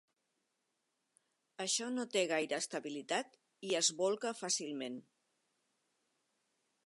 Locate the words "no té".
1.97-2.23